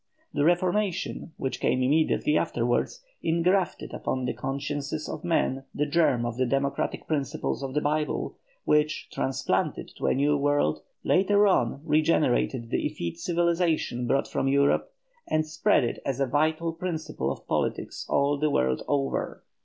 The 0.33 0.43
Reformation, 0.43 1.33
which 1.37 1.59
came 1.59 1.83
immediately 1.83 2.35
afterwards, 2.35 3.03
engrafted 3.21 3.93
upon 3.93 4.25
the 4.25 4.33
consciences 4.33 5.07
of 5.07 5.23
men 5.23 5.63
the 5.75 5.85
germ 5.85 6.25
of 6.25 6.37
the 6.37 6.45
democratic 6.47 7.05
principles 7.05 7.61
of 7.61 7.75
the 7.75 7.81
Bible, 7.81 8.35
which, 8.65 9.11
transplanted 9.11 9.91
to 9.97 10.07
a 10.07 10.15
new 10.15 10.35
world, 10.37 10.81
later 11.03 11.45
on 11.45 11.81
regenerated 11.85 12.71
the 12.71 12.83
effete 12.87 13.19
civilization 13.19 14.07
brought 14.07 14.27
from 14.27 14.47
Europe, 14.47 14.91
and 15.27 15.45
spread 15.45 15.83
it 15.83 15.99
as 16.03 16.19
a 16.19 16.25
vital 16.25 16.73
principle 16.73 17.31
of 17.31 17.45
politics 17.47 18.07
all 18.09 18.39
the 18.39 18.49
world 18.49 18.81
over. 18.87 19.43